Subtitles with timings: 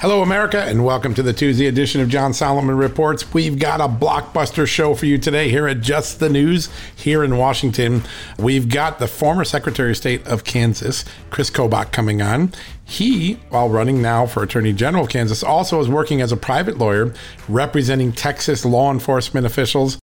[0.00, 3.34] Hello, America, and welcome to the Tuesday edition of John Solomon Reports.
[3.34, 7.36] We've got a blockbuster show for you today here at Just the News here in
[7.36, 8.04] Washington.
[8.38, 12.54] We've got the former Secretary of State of Kansas, Kris Kobach, coming on.
[12.82, 16.78] He, while running now for Attorney General of Kansas, also is working as a private
[16.78, 17.12] lawyer
[17.46, 19.98] representing Texas law enforcement officials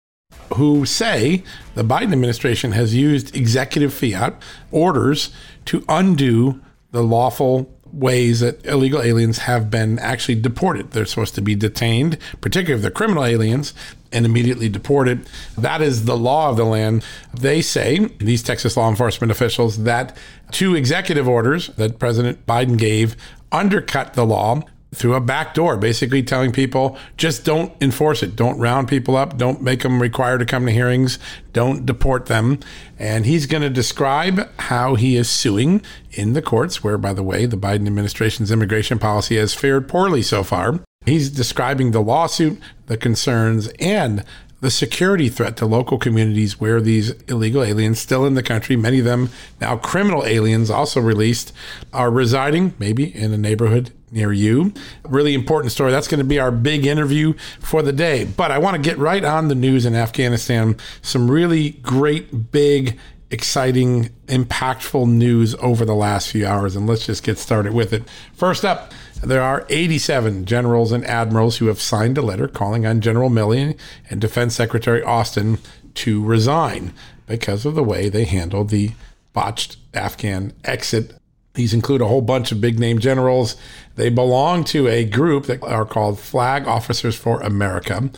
[0.56, 1.44] who say
[1.76, 4.42] the Biden administration has used executive fiat
[4.72, 5.30] orders
[5.66, 10.92] to undo the lawful ways that illegal aliens have been actually deported.
[10.92, 13.74] They're supposed to be detained, particularly if they're criminal aliens,
[14.12, 15.28] and immediately deported.
[15.58, 17.04] That is the law of the land.
[17.34, 20.18] They say, these Texas law enforcement officials, that
[20.52, 23.16] two executive orders that President Biden gave
[23.52, 28.36] undercut the law through a back door, basically telling people just don't enforce it.
[28.36, 29.38] Don't round people up.
[29.38, 31.20] Don't make them required to come to hearings.
[31.52, 32.60] Don't deport them.
[32.98, 35.82] And he's going to describe how he is suing
[36.12, 40.22] in the courts, where, by the way, the Biden administration's immigration policy has fared poorly
[40.22, 40.80] so far.
[41.06, 44.24] He's describing the lawsuit, the concerns, and
[44.64, 49.00] the security threat to local communities where these illegal aliens still in the country, many
[49.00, 49.30] of them
[49.60, 51.52] now criminal aliens also released,
[51.92, 54.74] are residing maybe in a neighborhood near you.
[55.04, 55.92] Really important story.
[55.92, 58.24] That's going to be our big interview for the day.
[58.24, 60.78] But I want to get right on the news in Afghanistan.
[61.02, 62.98] Some really great, big,
[63.32, 66.78] exciting, impactful news over the last few hours.
[66.78, 68.04] And let's just get started with it.
[68.32, 68.94] First up,
[69.26, 73.78] there are 87 generals and admirals who have signed a letter calling on General Milley
[74.10, 75.60] and Defense Secretary Austin
[75.96, 76.94] to resign
[77.28, 78.92] because of the way they handled the
[79.34, 81.14] botched Afghan exit.
[81.54, 83.56] These include a whole bunch of big name generals.
[83.96, 88.10] They belong to a group that are called Flag Officers for America.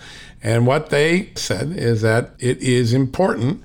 [0.41, 3.63] And what they said is that it is important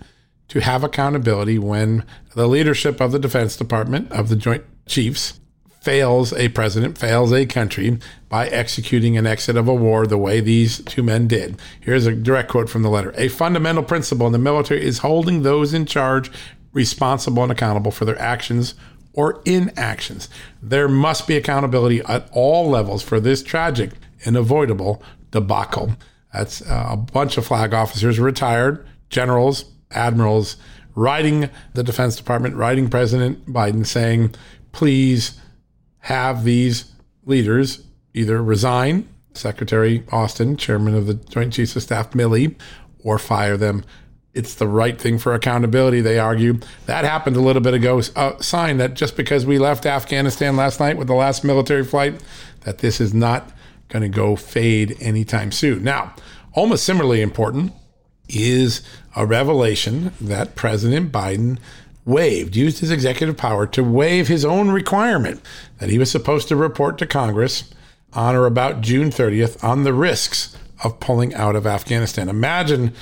[0.49, 5.39] to have accountability when the leadership of the Defense Department, of the Joint Chiefs,
[5.81, 7.99] fails a president, fails a country
[8.29, 11.59] by executing an exit of a war the way these two men did.
[11.81, 15.43] Here's a direct quote from the letter A fundamental principle in the military is holding
[15.43, 16.31] those in charge
[16.73, 18.75] responsible and accountable for their actions
[19.13, 20.29] or inactions.
[20.63, 23.91] There must be accountability at all levels for this tragic
[24.25, 25.97] and avoidable debacle.
[26.33, 30.57] That's uh, a bunch of flag officers, retired generals, admirals,
[30.95, 34.35] writing the Defense Department, writing President Biden saying,
[34.73, 35.41] please
[36.01, 36.93] have these
[37.25, 37.85] leaders
[38.15, 42.55] either resign, Secretary Austin, chairman of the Joint Chiefs of Staff Milley,
[43.05, 43.85] or fire them.
[44.33, 46.61] It's the right thing for accountability, they argue.
[46.87, 48.01] That happened a little bit ago.
[48.17, 51.85] A uh, sign that just because we left Afghanistan last night with the last military
[51.85, 52.23] flight,
[52.61, 53.51] that this is not
[53.89, 55.83] going to go fade anytime soon.
[55.83, 56.15] Now,
[56.53, 57.73] almost similarly important
[58.29, 58.83] is
[59.17, 61.59] a revelation that President Biden
[62.11, 65.41] waived, used his executive power to waive his own requirement
[65.79, 67.71] that he was supposed to report to Congress
[68.13, 72.29] on or about June 30th on the risks of pulling out of Afghanistan.
[72.29, 72.93] Imagine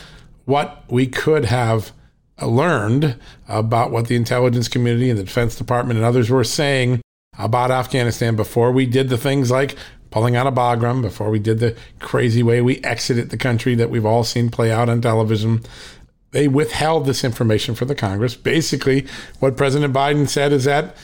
[0.44, 1.92] what we could have
[2.40, 3.16] uh, learned
[3.48, 7.00] about what the intelligence community and the Defense Department and others were saying
[7.38, 9.76] about Afghanistan before we did the things like
[10.10, 13.90] pulling out of Bagram, before we did the crazy way we exited the country that
[13.90, 15.60] we've all seen play out on television
[16.30, 18.34] they withheld this information from the Congress.
[18.34, 19.06] Basically,
[19.40, 20.96] what President Biden said is that,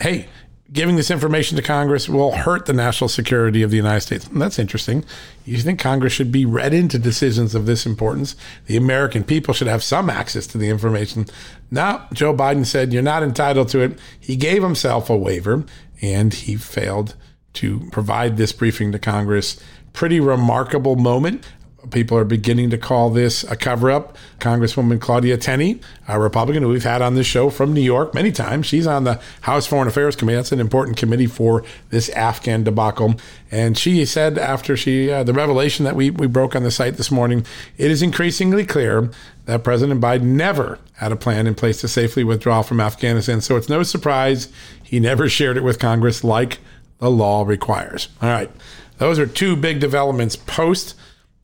[0.00, 0.28] hey,
[0.72, 4.26] giving this information to Congress will hurt the national security of the United States.
[4.26, 5.04] And that's interesting.
[5.44, 8.36] You think Congress should be read into decisions of this importance?
[8.66, 11.26] The American people should have some access to the information.
[11.70, 13.98] Now, Joe Biden said you're not entitled to it.
[14.20, 15.64] He gave himself a waiver
[16.02, 17.16] and he failed
[17.54, 19.60] to provide this briefing to Congress.
[19.94, 21.44] Pretty remarkable moment.
[21.90, 24.16] People are beginning to call this a cover up.
[24.38, 28.30] Congresswoman Claudia Tenney, a Republican who we've had on this show from New York many
[28.30, 30.36] times, she's on the House Foreign Affairs Committee.
[30.36, 33.14] That's an important committee for this Afghan debacle.
[33.50, 36.96] And she said after she, uh, the revelation that we, we broke on the site
[36.96, 37.44] this morning,
[37.76, 39.10] it is increasingly clear
[39.46, 43.40] that President Biden never had a plan in place to safely withdraw from Afghanistan.
[43.40, 44.52] So it's no surprise
[44.82, 46.58] he never shared it with Congress like
[46.98, 48.08] the law requires.
[48.20, 48.50] All right.
[48.98, 50.94] Those are two big developments post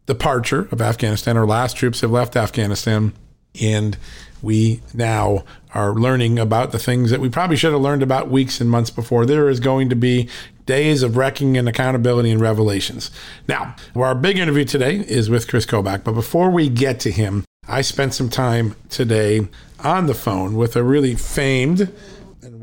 [0.07, 1.37] departure of Afghanistan.
[1.37, 3.13] Our last troops have left Afghanistan,
[3.61, 3.97] and
[4.43, 8.61] we now are learning about the things that we probably should have learned about weeks
[8.61, 9.27] and months before.
[9.27, 10.29] There is going to be
[10.67, 13.11] days of wrecking and accountability and revelations.
[13.49, 17.45] Now, our big interview today is with Kris Kobach, but before we get to him,
[17.67, 19.49] I spent some time today
[19.81, 21.93] on the phone with a really famed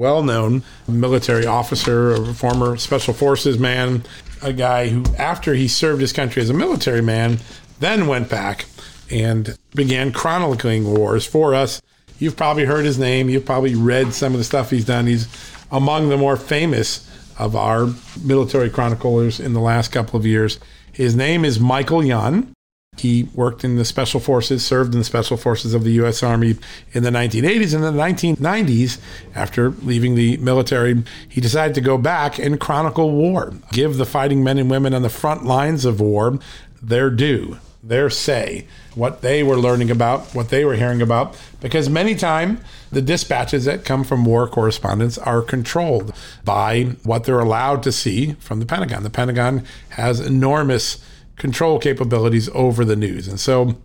[0.02, 4.04] well known military officer, a former special forces man,
[4.42, 7.38] a guy who, after he served his country as a military man,
[7.80, 8.66] then went back
[9.12, 11.80] and began chronicling wars for us.
[12.18, 13.30] You've probably heard his name.
[13.30, 15.06] You've probably read some of the stuff he's done.
[15.06, 15.28] He's
[15.72, 17.08] among the more famous
[17.38, 17.88] of our
[18.24, 20.60] military chroniclers in the last couple of years.
[20.92, 22.54] His name is Michael Yon.
[22.98, 26.22] He worked in the Special Forces, served in the Special Forces of the U.S.
[26.22, 26.58] Army
[26.92, 27.74] in the 1980s.
[27.74, 29.00] and the 1990s,
[29.34, 34.44] after leaving the military, he decided to go back and chronicle war, give the fighting
[34.44, 36.38] men and women on the front lines of war
[36.82, 41.90] their due, their say, what they were learning about, what they were hearing about, because
[41.90, 42.60] many times
[42.92, 48.34] the dispatches that come from war correspondents are controlled by what they're allowed to see
[48.34, 49.02] from the Pentagon.
[49.02, 51.04] The Pentagon has enormous
[51.42, 53.28] control capabilities over the news.
[53.28, 53.76] And so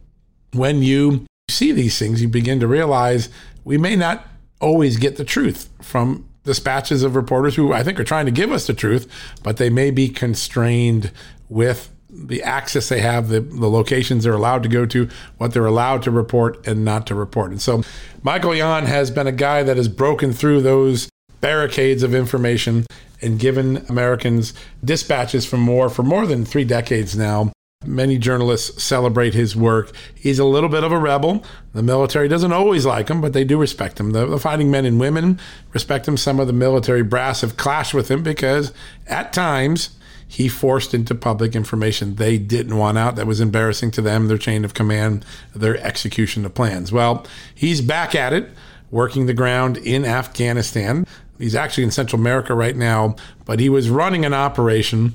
[0.53, 3.31] when you see these things, you begin to realize
[3.65, 4.29] we may not
[4.61, 8.53] always get the truth from dispatches of reporters who I think are trying to give
[8.53, 9.11] us the truth,
[9.43, 11.11] but they may be constrained
[11.49, 15.09] with the access they have, the, the locations they're allowed to go to,
[15.39, 17.53] what they're allowed to report and not to report.
[17.53, 17.83] And so
[18.23, 21.09] Michael Yon has been a guy that has broken through those
[21.41, 22.85] barricades of information
[23.21, 24.53] and given Americans
[24.85, 27.53] dispatches from war for more than three decades now.
[27.85, 29.93] Many journalists celebrate his work.
[30.15, 31.45] He's a little bit of a rebel.
[31.73, 34.11] The military doesn't always like him, but they do respect him.
[34.11, 35.39] The, the, fighting men and women
[35.73, 36.17] respect him.
[36.17, 38.73] Some of the military brass have clashed with him because
[39.07, 39.91] at times
[40.27, 44.39] he forced into public information they didn't want out that was embarrassing to them, their
[44.39, 45.25] chain of command,
[45.55, 46.91] their execution of plans.
[46.91, 47.25] Well,
[47.55, 48.51] he's back at it,
[48.91, 51.07] working the ground in Afghanistan.
[51.39, 55.15] He's actually in Central America right now, but he was running an operation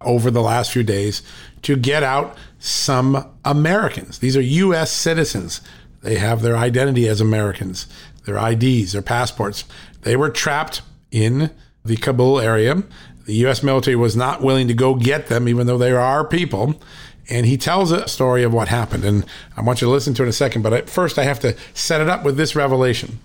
[0.00, 1.22] over the last few days
[1.62, 4.18] to get out some Americans.
[4.18, 4.90] These are U.S.
[4.90, 5.60] citizens.
[6.02, 7.86] They have their identity as Americans,
[8.24, 9.64] their IDs, their passports.
[10.02, 11.50] They were trapped in
[11.84, 12.82] the Kabul area.
[13.26, 13.62] The U.S.
[13.62, 16.80] military was not willing to go get them, even though they are people.
[17.28, 19.04] And he tells a story of what happened.
[19.04, 19.24] And
[19.56, 20.62] I want you to listen to it in a second.
[20.62, 23.20] But first, I have to set it up with this revelation.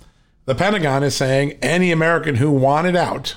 [0.46, 3.36] The Pentagon is saying any American who wanted out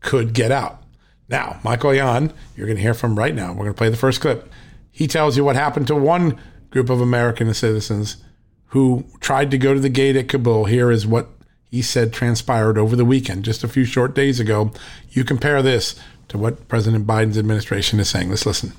[0.00, 0.82] could get out.
[1.28, 3.50] Now, Michael Yon, you're going to hear from right now.
[3.50, 4.50] We're going to play the first clip.
[4.90, 6.38] He tells you what happened to one
[6.70, 8.18] group of American citizens
[8.66, 10.66] who tried to go to the gate at Kabul.
[10.66, 11.28] Here is what
[11.70, 14.70] he said transpired over the weekend, just a few short days ago.
[15.10, 15.98] You compare this
[16.28, 18.28] to what President Biden's administration is saying.
[18.28, 18.72] Let's listen.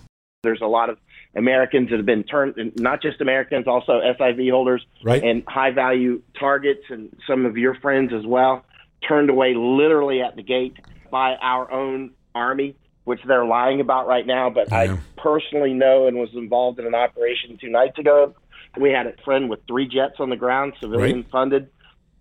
[0.44, 1.00] There's a lot of
[1.36, 5.24] Americans that have been turned, not just Americans, also SIV holders right.
[5.24, 8.66] and high value targets, and some of your friends as well,
[9.08, 10.76] turned away literally at the gate
[11.10, 14.50] by our own army, which they're lying about right now.
[14.50, 14.78] But yeah.
[14.78, 18.36] I personally know and was involved in an operation two nights ago.
[18.78, 21.32] We had a friend with three jets on the ground, civilian right.
[21.32, 21.70] funded,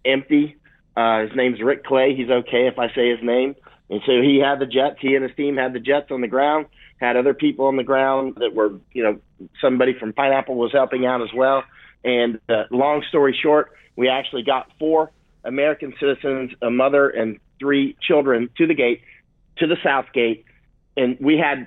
[0.04, 0.56] empty.
[0.96, 2.14] Uh, his name's Rick Clay.
[2.14, 3.54] He's okay if I say his name.
[3.88, 4.96] And so he had the jets.
[5.00, 6.66] He and his team had the jets on the ground
[7.00, 9.18] had other people on the ground that were, you know,
[9.60, 11.64] somebody from Pineapple was helping out as well.
[12.04, 15.10] And uh, long story short, we actually got four
[15.44, 19.00] American citizens, a mother and three children to the gate,
[19.58, 20.44] to the south gate,
[20.96, 21.66] and we had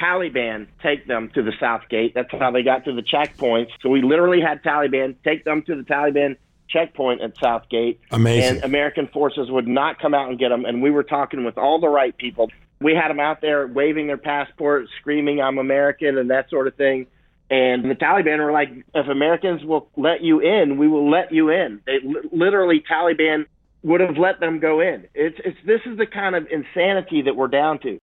[0.00, 2.12] Taliban take them to the south gate.
[2.14, 3.70] That's how they got to the checkpoints.
[3.82, 6.36] So we literally had Taliban take them to the Taliban
[6.68, 8.00] checkpoint at Southgate.
[8.12, 8.56] Amazing.
[8.56, 10.64] And American forces would not come out and get them.
[10.64, 14.06] And we were talking with all the right people we had them out there waving
[14.06, 17.06] their passports, screaming, I'm American, and that sort of thing.
[17.50, 21.50] And the Taliban were like, if Americans will let you in, we will let you
[21.50, 21.80] in.
[21.84, 21.98] They
[22.32, 23.46] literally, Taliban
[23.82, 25.06] would have let them go in.
[25.14, 27.98] It's it's this is the kind of insanity that we're down to.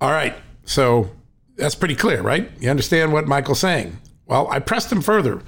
[0.00, 0.34] All right.
[0.64, 1.10] So
[1.56, 2.50] that's pretty clear, right?
[2.60, 3.98] You understand what Michael's saying.
[4.26, 5.42] Well, I pressed him further.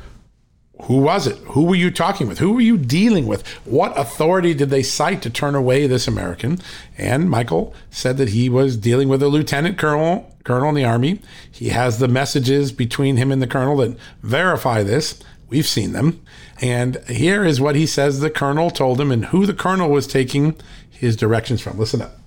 [0.83, 1.39] Who was it?
[1.49, 2.39] Who were you talking with?
[2.39, 3.47] Who were you dealing with?
[3.65, 6.59] What authority did they cite to turn away this American?
[6.99, 11.21] And Michael said that he was dealing with a lieutenant colonel, colonel in the army.
[11.51, 15.21] He has the messages between him and the colonel that verify this.
[15.49, 16.21] We've seen them.
[16.61, 20.07] And here is what he says the colonel told him and who the colonel was
[20.07, 20.57] taking
[20.91, 21.79] his directions from.
[21.79, 22.19] Listen up.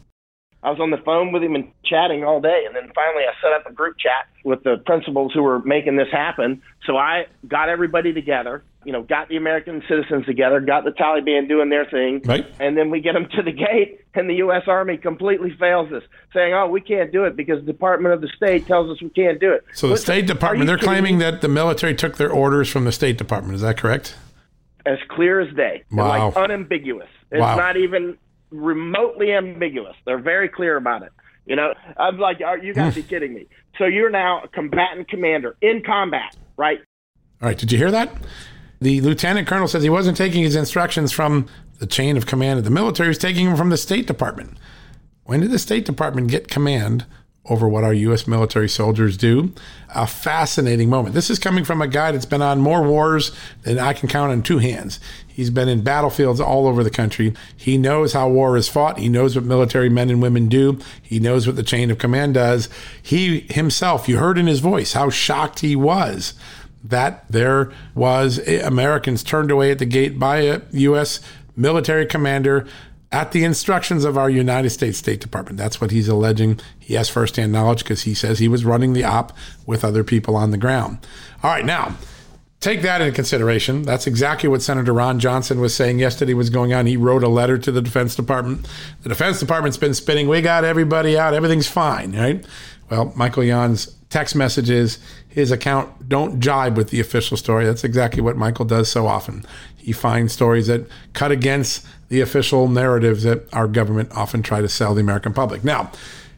[0.68, 2.64] I was on the phone with him and chatting all day.
[2.68, 5.96] And then finally, I set up a group chat with the principals who were making
[5.96, 6.62] this happen.
[6.86, 11.48] So I got everybody together, you know, got the American citizens together, got the Taliban
[11.48, 12.22] doing their thing.
[12.26, 12.46] Right.
[12.60, 14.64] And then we get them to the gate, and the U.S.
[14.68, 18.30] Army completely fails us, saying, oh, we can't do it because the Department of the
[18.36, 19.64] State tells us we can't do it.
[19.74, 23.18] So the State Department, they're claiming that the military took their orders from the State
[23.18, 23.56] Department.
[23.56, 24.18] Is that correct?
[24.86, 25.86] As clear as day.
[25.94, 26.28] Wow.
[26.28, 27.08] Like unambiguous.
[27.32, 27.56] It's Wow.
[27.56, 28.18] not even
[28.52, 29.96] remotely ambiguous.
[30.06, 31.12] They're very clear about it.
[31.46, 32.96] You know, I'm like, are you got to hmm.
[32.96, 33.48] be kidding me?
[33.78, 36.80] So you're now a combatant commander in combat, right?
[37.42, 38.12] All right, did you hear that?
[38.82, 41.48] The lieutenant colonel says he wasn't taking his instructions from
[41.80, 44.58] the chain of command of the military, he was taking them from the State Department.
[45.24, 47.06] When did the State Department get command
[47.50, 48.28] over what our U.S.
[48.28, 49.54] military soldiers do?
[49.96, 51.16] A fascinating moment.
[51.16, 53.32] This is coming from a guy that's been on more wars
[53.64, 55.00] than I can count on two hands.
[55.28, 57.34] He's been in battlefields all over the country.
[57.56, 58.98] He knows how war is fought.
[58.98, 60.80] He knows what military men and women do.
[61.02, 62.70] He knows what the chain of command does.
[63.02, 66.34] He himself, you heard in his voice how shocked he was
[66.84, 71.20] that there was eh, Americans turned away at the gate by a U.S.
[71.56, 72.68] military commander
[73.12, 75.58] at the instructions of our United States State Department.
[75.58, 76.60] That's what he's alleging.
[76.78, 79.36] He has firsthand knowledge because he says he was running the op
[79.66, 81.00] with other people on the ground.
[81.42, 81.96] All right, now
[82.60, 83.84] take that into consideration.
[83.84, 86.86] That's exactly what Senator Ron Johnson was saying yesterday was going on.
[86.86, 88.68] He wrote a letter to the Defense Department.
[89.04, 92.46] The Defense Department's been spinning, we got everybody out, everything's fine, right?
[92.90, 97.66] Well, Michael Yon's text messages, his account don't jibe with the official story.
[97.66, 99.46] That's exactly what Michael does so often.
[99.76, 104.70] He finds stories that cut against the official narratives that our government often try to
[104.70, 105.64] sell the American public.
[105.64, 105.92] Now,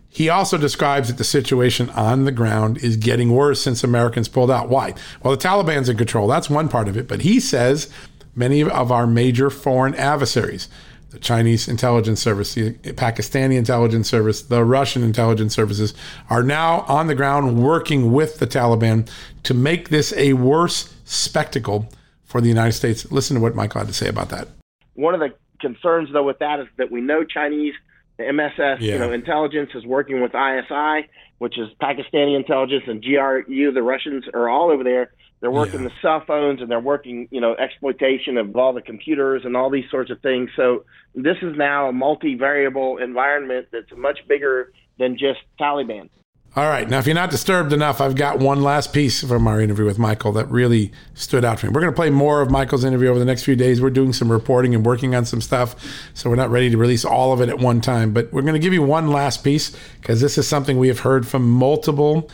[0.10, 4.50] he also describes that the situation on the ground is getting worse since Americans pulled
[4.50, 4.68] out.
[4.68, 4.96] Why?
[5.22, 6.28] Well, the Taliban's in control.
[6.28, 7.08] That's one part of it.
[7.08, 7.90] But he says
[8.36, 10.68] many of our major foreign adversaries,
[11.12, 15.94] the Chinese intelligence service, the Pakistani intelligence service, the Russian intelligence services,
[16.30, 19.08] are now on the ground working with the Taliban
[19.44, 21.88] to make this a worse spectacle
[22.24, 23.12] for the United States.
[23.12, 24.48] Listen to what Michael had to say about that.
[24.96, 27.74] One of the concerns, though, with that is that we know Chinese
[28.20, 28.94] the MSS, Yeah.
[28.94, 31.08] you know, intelligence is working with ISI,
[31.40, 35.12] which is Pakistani intelligence, and GRU, the Russians are all over there.
[35.40, 35.88] They're working Yeah.
[35.88, 39.70] the cell phones and they're working, you know, exploitation of all the computers and all
[39.70, 40.52] these sorts of things.
[40.58, 40.84] So
[41.16, 46.10] this is now a multivariable environment that's much bigger than just Taliban.
[46.56, 46.90] All right.
[46.90, 50.00] Now, if you're not disturbed enough, I've got one last piece from our interview with
[50.00, 51.72] Michael that really stood out to me.
[51.72, 53.82] We're going to play more of Michael's interview over the next few days.
[53.82, 55.76] We're doing some reporting and working on some stuff,
[56.16, 58.14] so we're not ready to release all of it at one time.
[58.14, 61.02] But we're going to give you one last piece because this is something we have
[61.02, 62.28] heard from multiple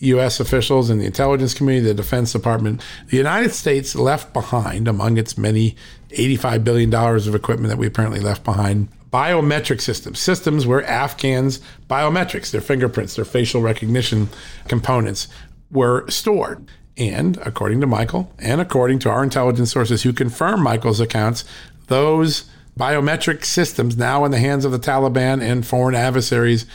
[0.00, 0.40] U.S.
[0.40, 2.82] officials in the intelligence community, the Defense Department.
[3.08, 5.76] The United States left behind, among its many
[6.08, 12.50] $85 billion of equipment that we apparently left behind, biometric systems, systems where Afghans' biometrics,
[12.50, 14.28] their fingerprints, their facial recognition
[14.68, 15.28] components,
[15.70, 16.68] were stored.
[16.96, 21.44] And according to Michael, and according to our intelligence sources who confirm Michael's accounts,
[21.86, 22.44] those
[22.78, 26.66] biometric systems now in the hands of the Taliban and foreign adversaries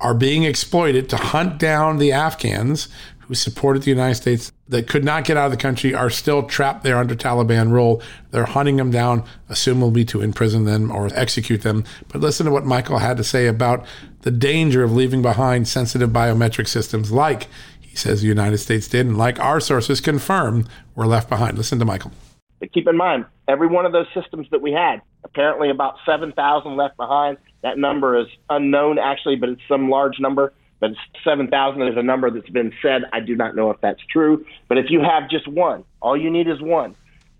[0.00, 2.88] are being exploited to hunt down the Afghans
[3.32, 6.42] who supported the United States that could not get out of the country are still
[6.42, 8.02] trapped there under Taliban rule.
[8.30, 11.84] They're hunting them down, assumably to imprison them or execute them.
[12.08, 13.86] But listen to what Michael had to say about
[14.20, 17.48] the danger of leaving behind sensitive biometric systems like
[17.80, 21.56] he says the United States did and like our sources confirm were left behind.
[21.56, 22.12] Listen to Michael.
[22.60, 26.76] But keep in mind, every one of those systems that we had, apparently about 7,000
[26.76, 27.38] left behind.
[27.62, 30.52] That number is unknown, actually, but it's some large number.
[30.82, 33.02] But 7,000 is a number that's been said.
[33.12, 34.44] I do not know if that's true.
[34.68, 36.96] But if you have just one, all you need is one,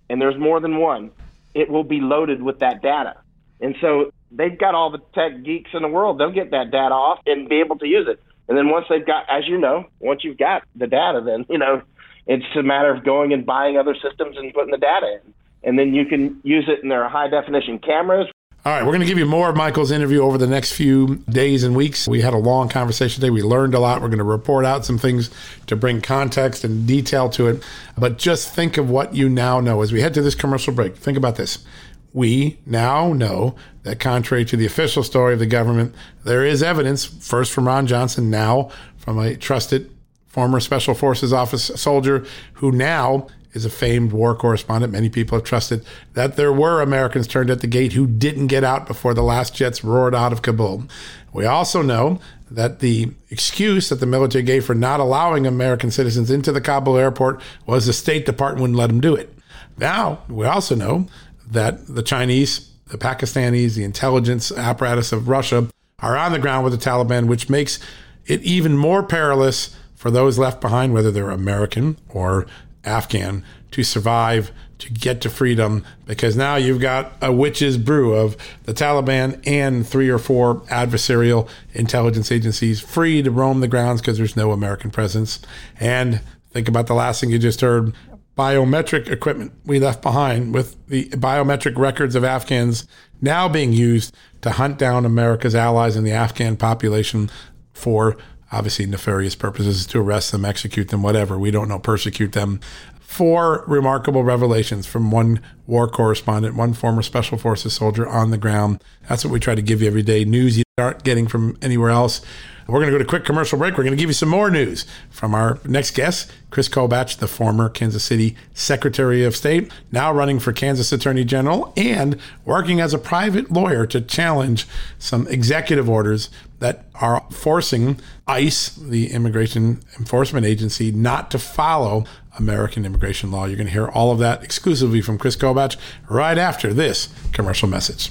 [0.09, 1.11] and there's more than one,
[1.53, 3.17] it will be loaded with that data.
[3.61, 6.21] And so they've got all the tech geeks in the world.
[6.21, 8.23] They'll get that data off and be able to use it.
[8.49, 11.59] And then once they've got, as you know, once you've got the data, then, you
[11.59, 11.83] know,
[12.29, 15.35] it's a matter of going and buying other systems and putting the data in.
[15.65, 18.29] And then you can use it in their high definition cameras.
[18.65, 21.17] All right, we're going to give you more of Michael's interview over the next few
[21.29, 22.07] days and weeks.
[22.07, 23.31] We had a long conversation today.
[23.31, 24.01] We learned a lot.
[24.01, 25.31] We're going to report out some things
[25.67, 27.61] to bring context and detail to it.
[27.99, 30.97] But just think of what you now know as we head to this commercial break.
[30.97, 31.65] Think about this.
[32.13, 37.05] we now know that contrary to the official story of the government, there is evidence,
[37.05, 39.91] first from Ron Johnson, now from a trusted
[40.29, 44.93] former Special Forces office soldier who now is a famed war correspondent.
[44.93, 48.65] Many people have trusted that there were Americans turned at the gate who didn't get
[48.65, 50.85] out before the last jets roared out of Kabul.
[51.33, 56.31] We also know that the excuse that the military gave for not allowing American citizens
[56.31, 59.35] into the Kabul airport was the State Department wouldn't let them do it.
[59.79, 61.09] Now, we also know
[61.51, 65.69] that the Chinese, the Pakistanis, the intelligence apparatus of Russia
[65.99, 67.79] are on the ground with the Taliban, which makes
[68.27, 72.47] it even more perilous for those left behind, whether they're American or
[72.85, 78.37] Afghan to survive, to get to freedom, because now you've got a witch's brew of
[78.65, 84.19] the Taliban and three or four adversarial intelligence agencies free to roam the grounds because
[84.19, 85.41] there's no American presence.
[85.81, 86.21] And
[86.51, 87.95] think about the last thing you just heard
[88.37, 92.87] biometric equipment we left behind with the biometric records of Afghans
[93.21, 97.31] now being used to hunt down America's allies in the Afghan population
[97.73, 98.17] for
[98.53, 101.39] obviously nefarious purposes to arrest them, execute them, whatever.
[101.39, 102.61] We don't know, persecute them.
[103.01, 108.83] Four remarkable revelations from one war correspondent, one former Special Forces soldier on the ground.
[109.09, 110.25] That's what we try to give you every day.
[110.25, 112.23] News you aren't getting from anywhere else.
[112.67, 113.77] We're going to go to a quick commercial break.
[113.77, 117.27] We're going to give you some more news from our next guest, Kris Kobach, the
[117.27, 122.95] former Kansas City Secretary of State, now running for Kansas Attorney General and working as
[122.95, 124.67] a private lawyer to challenge
[124.99, 132.05] some executive orders that are forcing ICE, the Immigration Enforcement Agency, not to follow
[132.39, 133.47] American immigration law.
[133.47, 135.77] You're going to hear all of that exclusively from Kris Kobach
[136.09, 138.11] right after this commercial message.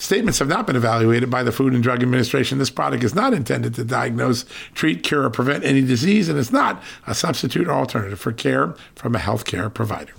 [0.00, 2.56] Statements have not been evaluated by the Food and Drug Administration.
[2.56, 6.50] This product is not intended to diagnose, treat, cure, or prevent any disease, and it's
[6.50, 10.12] not a substitute or alternative for care from a healthcare provider.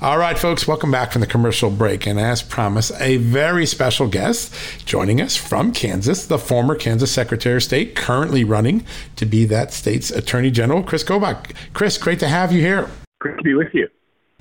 [0.00, 2.06] All right, folks, welcome back from the commercial break.
[2.06, 4.52] And as promised, a very special guest
[4.86, 9.74] joining us from Kansas, the former Kansas Secretary of State, currently running to be that
[9.74, 11.52] state's Attorney General, Kris Kobach.
[11.74, 12.88] Kris, great to have you here.
[13.20, 13.88] Great to be with you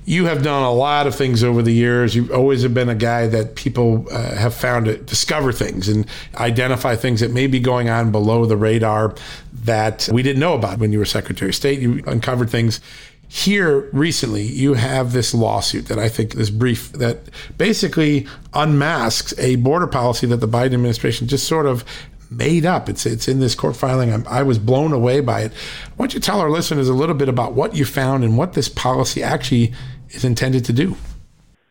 [0.06, 2.16] you have done a lot of things over the years.
[2.16, 6.06] You've always have been a guy that people uh, have found to discover things and
[6.36, 9.16] identify things that may be going on below the radar
[9.54, 11.80] that we didn't know about when you were Secretary of State.
[11.80, 12.82] You uncovered things.
[13.28, 17.20] Here recently, you have this lawsuit that I think this brief that
[17.58, 21.86] basically unmasks a border policy that the Biden administration just sort of
[22.32, 22.90] made up.
[22.90, 24.12] It's it's in this court filing.
[24.12, 25.52] I'm, i was blown away by it.
[25.96, 28.54] Why don't you tell our listeners a little bit about what you found and what
[28.54, 29.74] this policy actually
[30.10, 30.96] is intended to do?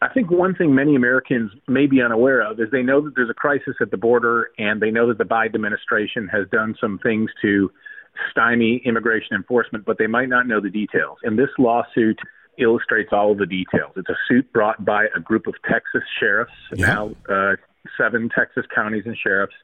[0.02, 3.28] I think one thing many Americans may be unaware of is they know that there's
[3.28, 6.98] a crisis at the border, and they know that the Biden administration has done some
[7.02, 7.70] things to
[8.30, 11.18] stymie immigration enforcement, but they might not know the details.
[11.22, 12.18] And this lawsuit
[12.58, 13.92] illustrates all of the details.
[13.96, 16.86] It's a suit brought by a group of Texas sheriffs, yeah.
[16.86, 17.56] now uh,
[17.98, 19.54] seven Texas counties and sheriffs,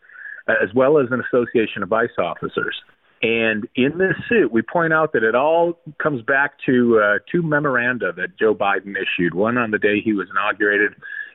[0.49, 2.77] as well as an association of ICE officers.
[3.23, 7.43] And in this suit, we point out that it all comes back to uh, two
[7.43, 10.93] memoranda that Joe Biden issued one on the day he was inaugurated,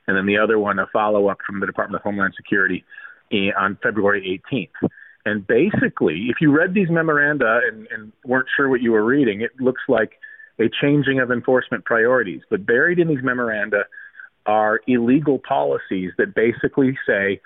[0.08, 2.84] and then the other one, a follow up from the Department of Homeland Security
[3.32, 4.90] in, on February 18th.
[5.26, 9.42] And basically, if you read these memoranda and, and weren't sure what you were reading,
[9.42, 10.14] it looks like
[10.60, 12.42] a changing of enforcement priorities.
[12.50, 13.84] But buried in these memoranda
[14.46, 17.42] are illegal policies that basically say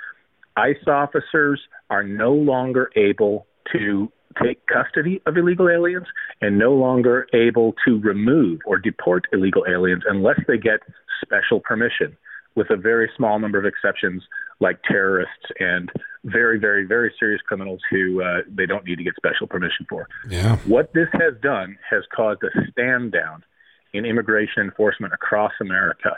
[0.58, 4.12] ICE officers are no longer able to
[4.44, 6.08] take custody of illegal aliens
[6.42, 10.80] and no longer able to remove or deport illegal aliens unless they get
[11.24, 12.18] special permission,
[12.56, 14.24] with a very small number of exceptions
[14.60, 15.92] like terrorists and
[16.24, 20.08] very, very, very serious criminals who uh, they don't need to get special permission for.
[20.30, 20.58] Yeah.
[20.66, 23.44] What this has done has caused a stand down
[23.94, 26.12] in immigration enforcement across America.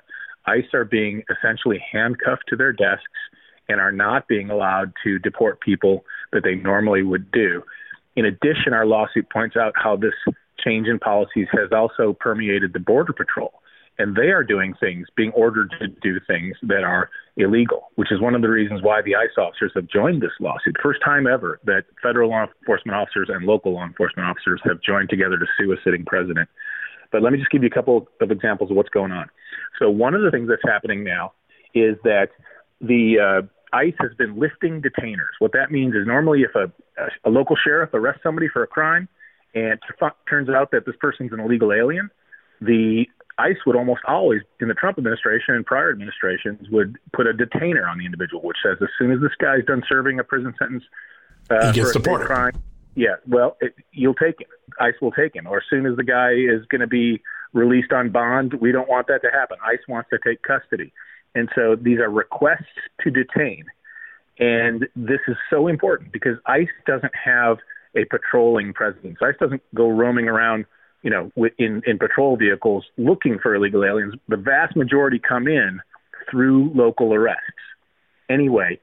[0.46, 3.04] ICE are being essentially handcuffed to their desks
[3.70, 7.64] and are not being allowed to deport people that they normally would do.
[8.16, 10.14] In addition, our lawsuit points out how this
[10.64, 13.54] change in policies has also permeated the Border Patrol.
[14.00, 18.22] And they are doing things, being ordered to do things that are illegal, which is
[18.22, 20.76] one of the reasons why the ICE officers have joined this lawsuit.
[20.84, 25.10] First time ever that federal law enforcement officers and local law enforcement officers have joined
[25.10, 26.48] together to sue a sitting president.
[27.12, 29.30] But let me just give you a couple of examples of what's going on.
[29.80, 31.34] So, one of the things that's happening now
[31.74, 32.30] is that
[32.82, 35.36] the uh, ICE has been lifting detainers.
[35.40, 36.72] What that means is normally if a,
[37.26, 39.08] a, local sheriff arrests somebody for a crime
[39.54, 39.80] and it
[40.30, 42.10] turns out that this person's an illegal alien,
[42.62, 43.06] the
[43.38, 47.88] ICE would almost always, in the Trump administration and prior administrations, would put a detainer
[47.88, 50.84] on the individual, which says as soon as this guy's done serving a prison sentence
[51.50, 52.52] uh, he gets for a crime,
[52.96, 54.48] yeah, well, it, you'll take him.
[54.80, 55.46] ICE will take him.
[55.46, 57.22] Or as soon as the guy is going to be
[57.54, 59.58] released on bond, we don't want that to happen.
[59.64, 60.92] ICE wants to take custody.
[61.38, 62.66] And so these are requests
[63.04, 63.66] to detain.
[64.40, 67.58] And this is so important because ICE doesn't have
[67.96, 69.18] a patrolling presence.
[69.22, 70.66] ICE doesn't go roaming around,
[71.04, 74.16] you know, in, in patrol vehicles looking for illegal aliens.
[74.28, 75.80] The vast majority come in
[76.30, 77.44] through local arrests.
[78.30, 78.80] Anyway,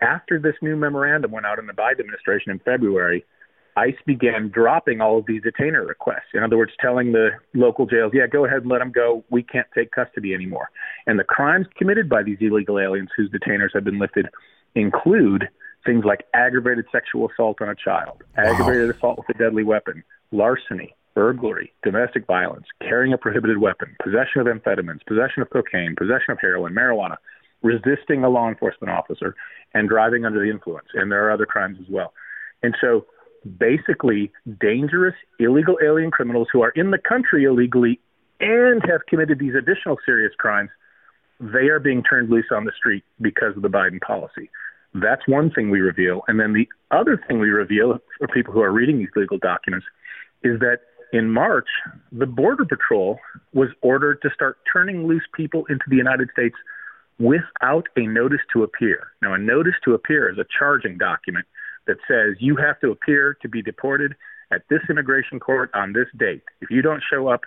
[0.00, 3.24] after this new memorandum went out in the Biden administration in February,
[3.76, 6.34] ICE began dropping all of these detainer requests.
[6.34, 9.24] In other words, telling the local jails, yeah, go ahead and let them go.
[9.30, 10.70] We can't take custody anymore.
[11.06, 14.26] And the crimes committed by these illegal aliens whose detainers have been lifted
[14.74, 15.48] include
[15.86, 18.44] things like aggravated sexual assault on a child, wow.
[18.44, 24.40] aggravated assault with a deadly weapon, larceny, burglary, domestic violence, carrying a prohibited weapon, possession
[24.40, 27.16] of amphetamines, possession of cocaine, possession of heroin, marijuana,
[27.62, 29.34] resisting a law enforcement officer,
[29.74, 30.88] and driving under the influence.
[30.94, 32.12] And there are other crimes as well.
[32.62, 33.06] And so
[33.58, 38.00] basically dangerous illegal alien criminals who are in the country illegally
[38.40, 40.70] and have committed these additional serious crimes,
[41.40, 44.50] they are being turned loose on the street because of the Biden policy.
[44.94, 46.22] That's one thing we reveal.
[46.28, 49.86] And then the other thing we reveal for people who are reading these legal documents
[50.42, 50.80] is that
[51.12, 51.68] in March,
[52.12, 53.18] the Border Patrol
[53.52, 56.54] was ordered to start turning loose people into the United States
[57.18, 59.08] without a notice to appear.
[59.20, 61.46] Now, a notice to appear is a charging document
[61.90, 64.14] that says you have to appear to be deported
[64.52, 66.42] at this immigration court on this date.
[66.60, 67.40] If you don't show up,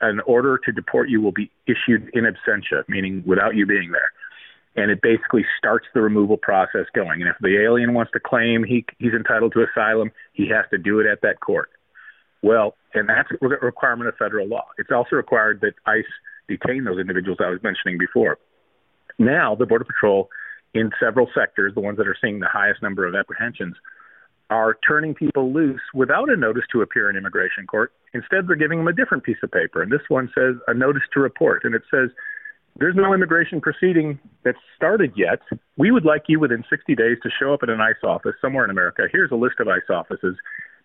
[0.00, 4.10] an order to deport you will be issued in absentia, meaning without you being there.
[4.74, 7.20] And it basically starts the removal process going.
[7.20, 10.78] And if the alien wants to claim he, he's entitled to asylum, he has to
[10.78, 11.68] do it at that court.
[12.42, 14.64] Well, and that's a requirement of federal law.
[14.78, 16.04] It's also required that ICE
[16.48, 18.38] detain those individuals I was mentioning before.
[19.18, 20.30] Now, the Border Patrol
[20.76, 23.76] in several sectors, the ones that are seeing the highest number of apprehensions,
[24.48, 27.92] are turning people loose without a notice to appear in immigration court.
[28.14, 29.82] Instead, they're giving them a different piece of paper.
[29.82, 31.64] And this one says a notice to report.
[31.64, 32.10] And it says,
[32.78, 35.40] there's no immigration proceeding that's started yet.
[35.76, 38.64] We would like you within 60 days to show up at an ICE office somewhere
[38.64, 39.02] in America.
[39.10, 40.36] Here's a list of ICE offices.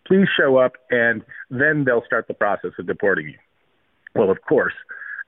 [0.07, 3.37] Please show up, and then they'll start the process of deporting you.
[4.15, 4.73] Well, of course,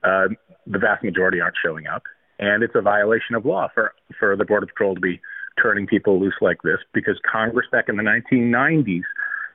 [0.03, 0.29] uh,
[0.65, 2.03] the vast majority aren't showing up
[2.39, 5.21] and it's a violation of law for for the border patrol to be
[5.61, 9.03] turning people loose like this because Congress back in the 1990s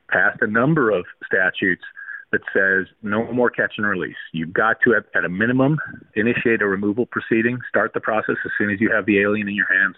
[0.09, 1.83] passed a number of statutes
[2.31, 4.15] that says no more catch and release.
[4.33, 5.79] You've got to, at, at a minimum,
[6.15, 9.55] initiate a removal proceeding, start the process as soon as you have the alien in
[9.55, 9.95] your hands,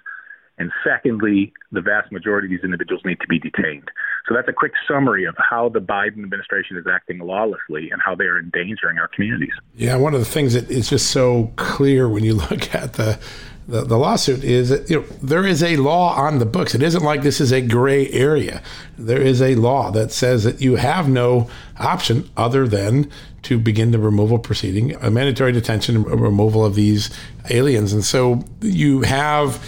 [0.62, 3.90] and secondly, the vast majority of these individuals need to be detained.
[4.28, 8.14] So that's a quick summary of how the Biden administration is acting lawlessly and how
[8.14, 9.54] they are endangering our communities.
[9.76, 13.20] Yeah, one of the things that is just so clear when you look at the
[13.68, 16.76] the, the lawsuit is that you know there is a law on the books.
[16.76, 18.62] It isn't like this is a gray area.
[18.98, 23.10] There is a law that says that you have no option other than
[23.44, 27.10] to begin the removal proceeding, a mandatory detention removal of these
[27.50, 27.94] aliens.
[27.94, 29.64] And so you have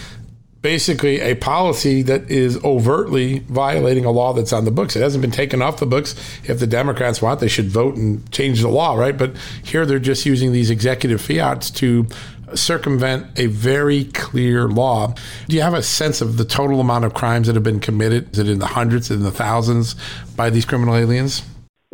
[0.64, 4.96] basically a policy that is overtly violating a law that's on the books.
[4.96, 6.14] It hasn't been taken off the books.
[6.44, 9.16] If the Democrats want, they should vote and change the law, right?
[9.16, 12.06] But here they're just using these executive fiats to
[12.54, 15.14] circumvent a very clear law.
[15.48, 18.32] Do you have a sense of the total amount of crimes that have been committed?
[18.32, 19.96] Is it in the hundreds, in the thousands
[20.34, 21.42] by these criminal aliens?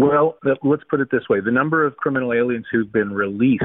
[0.01, 1.41] Well, let's put it this way.
[1.41, 3.65] The number of criminal aliens who've been released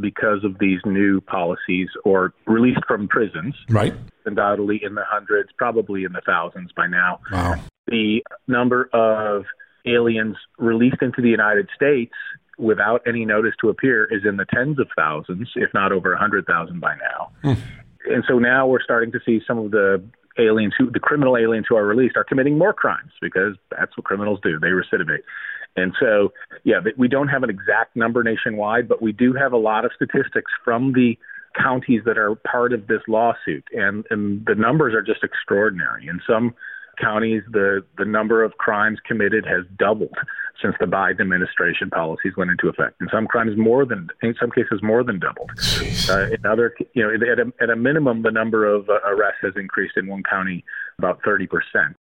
[0.00, 3.92] because of these new policies or released from prisons, right?
[4.24, 7.20] undoubtedly in the hundreds, probably in the thousands by now.
[7.30, 7.56] Wow.
[7.86, 9.44] The number of
[9.86, 12.14] aliens released into the United States
[12.56, 16.16] without any notice to appear is in the tens of thousands, if not over a
[16.16, 17.30] 100,000 by now.
[17.42, 17.60] Hmm.
[18.06, 20.02] And so now we're starting to see some of the
[20.38, 24.04] aliens who, the criminal aliens who are released, are committing more crimes because that's what
[24.04, 24.58] criminals do.
[24.58, 25.22] They recidivate.
[25.76, 26.32] And so,
[26.62, 29.90] yeah, we don't have an exact number nationwide, but we do have a lot of
[29.94, 31.18] statistics from the
[31.60, 36.08] counties that are part of this lawsuit, and, and the numbers are just extraordinary.
[36.08, 36.54] In some
[37.00, 40.14] counties, the, the number of crimes committed has doubled
[40.62, 43.00] since the Biden administration policies went into effect.
[43.00, 45.50] In some crimes, more than in some cases, more than doubled.
[46.08, 49.40] Uh, in other, you know, at a, at a minimum, the number of uh, arrests
[49.42, 50.64] has increased in one county
[50.98, 51.96] about 30 percent.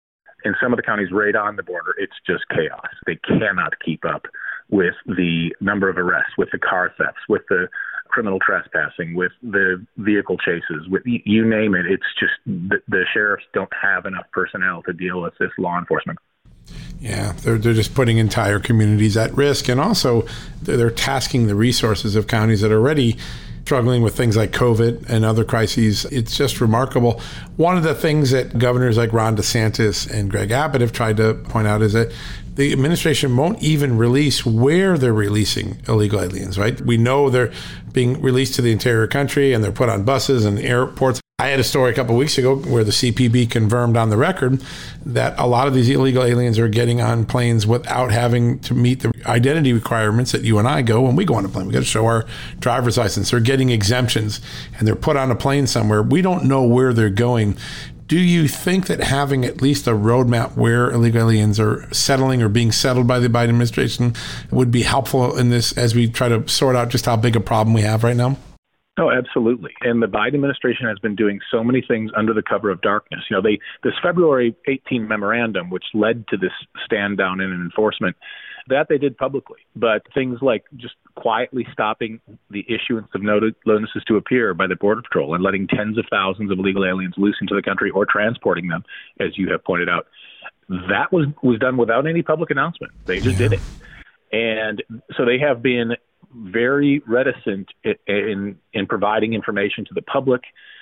[0.45, 2.87] In some of the counties right on the border, it's just chaos.
[3.05, 4.25] They cannot keep up
[4.69, 7.67] with the number of arrests, with the car thefts, with the
[8.07, 11.85] criminal trespassing, with the vehicle chases, with you name it.
[11.85, 16.19] It's just the, the sheriffs don't have enough personnel to deal with this law enforcement.
[16.99, 19.69] Yeah, they're, they're just putting entire communities at risk.
[19.69, 20.27] And also,
[20.61, 23.17] they're, they're tasking the resources of counties that are already
[23.63, 26.05] struggling with things like COVID and other crises.
[26.05, 27.21] It's just remarkable.
[27.57, 31.35] One of the things that governors like Ron DeSantis and Greg Abbott have tried to
[31.35, 32.11] point out is that
[32.55, 36.79] the administration won't even release where they're releasing illegal aliens, right?
[36.81, 37.53] We know they're
[37.93, 41.21] being released to the interior country and they're put on buses and airports.
[41.39, 44.61] I had a story a couple weeks ago where the CPB confirmed on the record
[45.05, 48.99] that a lot of these illegal aliens are getting on planes without having to meet
[48.99, 51.67] the identity requirements that you and I go when we go on a plane.
[51.67, 52.25] We got to show our
[52.59, 53.31] driver's license.
[53.31, 54.41] They're getting exemptions
[54.77, 56.03] and they're put on a plane somewhere.
[56.03, 57.55] We don't know where they're going.
[58.07, 62.49] Do you think that having at least a roadmap where illegal aliens are settling or
[62.49, 64.13] being settled by the Biden administration
[64.51, 67.39] would be helpful in this as we try to sort out just how big a
[67.39, 68.35] problem we have right now?
[68.99, 69.71] Oh, absolutely.
[69.81, 73.21] And the Biden administration has been doing so many things under the cover of darkness.
[73.29, 76.51] You know, they this February 18 memorandum, which led to this
[76.85, 78.17] stand down in enforcement,
[78.67, 79.59] that they did publicly.
[79.73, 85.01] But things like just quietly stopping the issuance of notices to appear by the Border
[85.01, 88.67] Patrol and letting tens of thousands of illegal aliens loose into the country or transporting
[88.67, 88.83] them,
[89.19, 90.07] as you have pointed out,
[90.67, 92.91] that was was done without any public announcement.
[93.05, 93.47] They just yeah.
[93.47, 93.61] did it.
[94.31, 94.83] And
[95.17, 95.95] so they have been
[96.33, 97.69] very reticent
[98.07, 100.41] in in providing information to the public.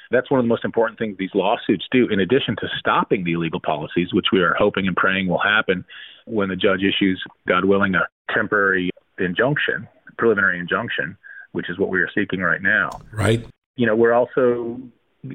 [0.09, 2.07] That's one of the most important things these lawsuits do.
[2.07, 5.83] In addition to stopping the illegal policies, which we are hoping and praying will happen
[6.25, 11.17] when the judge issues, God willing, a temporary injunction, preliminary injunction,
[11.51, 12.89] which is what we are seeking right now.
[13.11, 13.45] Right.
[13.75, 14.79] You know, we're also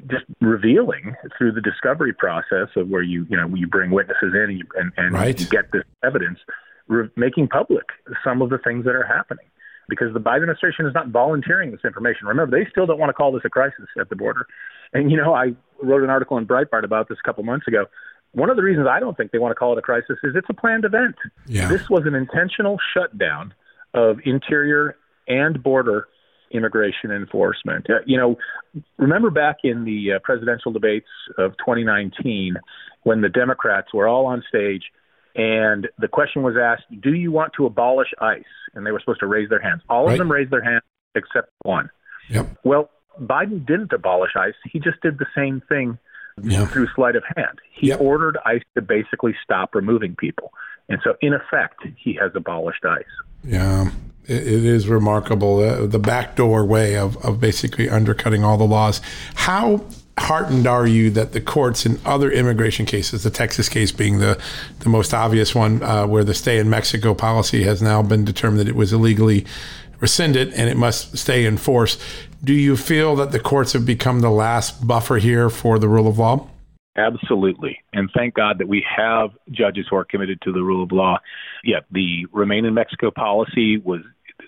[0.07, 4.49] just revealing through the discovery process of where you you know you bring witnesses in
[4.49, 5.39] and you, and, and right.
[5.39, 6.39] you get this evidence,
[6.87, 7.85] re- making public
[8.23, 9.45] some of the things that are happening
[9.93, 12.27] because the Biden administration is not volunteering this information.
[12.27, 14.47] Remember, they still don't want to call this a crisis at the border.
[14.93, 17.85] And, you know, I wrote an article in Breitbart about this a couple months ago.
[18.31, 20.33] One of the reasons I don't think they want to call it a crisis is
[20.35, 21.15] it's a planned event.
[21.45, 21.67] Yeah.
[21.67, 23.53] This was an intentional shutdown
[23.93, 24.95] of interior
[25.27, 26.07] and border
[26.51, 27.89] immigration enforcement.
[27.89, 28.37] Uh, you know,
[28.97, 32.55] remember back in the uh, presidential debates of 2019
[33.03, 34.83] when the Democrats were all on stage
[35.35, 38.43] and the question was asked, "Do you want to abolish ICE?"
[38.73, 39.81] And they were supposed to raise their hands.
[39.89, 40.13] All right.
[40.13, 40.83] of them raised their hands
[41.15, 41.89] except one.
[42.29, 42.57] Yep.
[42.63, 42.89] Well,
[43.21, 44.53] Biden didn't abolish ICE.
[44.71, 45.97] He just did the same thing
[46.41, 46.69] yep.
[46.69, 47.59] through sleight of hand.
[47.71, 47.99] He yep.
[47.99, 50.51] ordered ICE to basically stop removing people.
[50.89, 53.03] And so, in effect, he has abolished ICE.
[53.43, 53.91] Yeah,
[54.25, 59.01] it is remarkable uh, the backdoor way of, of basically undercutting all the laws.
[59.35, 59.85] How
[60.17, 64.39] heartened are you that the courts in other immigration cases, the Texas case being the,
[64.79, 68.59] the most obvious one, uh, where the stay in Mexico policy has now been determined
[68.59, 69.45] that it was illegally
[69.99, 71.97] rescinded and it must stay in force.
[72.43, 76.07] Do you feel that the courts have become the last buffer here for the rule
[76.07, 76.47] of law?
[76.95, 77.79] Absolutely.
[77.93, 81.17] And thank God that we have judges who are committed to the rule of law.
[81.63, 84.01] Yeah, the Remain in Mexico policy was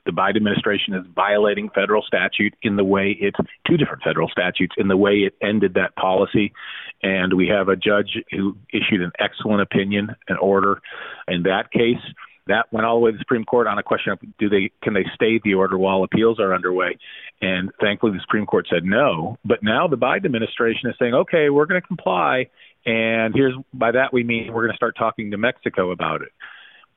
[0.05, 4.75] the Biden administration is violating federal statute in the way it's two different federal statutes
[4.77, 6.53] in the way it ended that policy.
[7.03, 10.81] And we have a judge who issued an excellent opinion, an order
[11.27, 12.01] in that case.
[12.47, 14.71] That went all the way to the Supreme Court on a question of do they
[14.83, 16.97] can they stay the order while appeals are underway,
[17.41, 19.37] and thankfully the Supreme Court said no.
[19.43, 22.49] But now the Biden administration is saying, okay, we're going to comply,
[22.85, 26.29] and here's by that we mean we're going to start talking to Mexico about it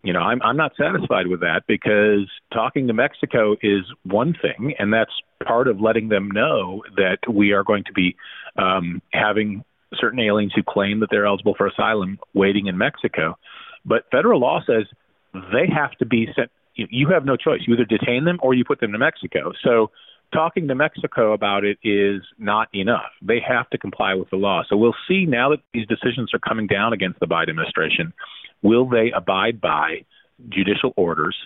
[0.03, 4.75] you know, I'm I'm not satisfied with that because talking to Mexico is one thing,
[4.79, 5.11] and that's
[5.45, 8.17] part of letting them know that we are going to be
[8.57, 13.37] um, having certain aliens who claim that they're eligible for asylum waiting in Mexico.
[13.85, 14.85] But federal law says
[15.33, 16.51] they have to be sent.
[16.75, 17.61] You have no choice.
[17.67, 19.53] You either detain them or you put them to Mexico.
[19.65, 19.91] So
[20.33, 23.11] talking to Mexico about it is not enough.
[23.21, 24.63] They have to comply with the law.
[24.69, 28.13] So we'll see now that these decisions are coming down against the Biden administration
[28.63, 30.05] Will they abide by
[30.49, 31.37] judicial orders?